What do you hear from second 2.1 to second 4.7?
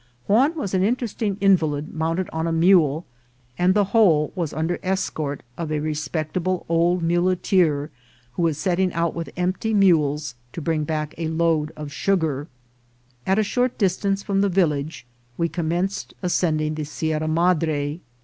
on a mule, and the whole was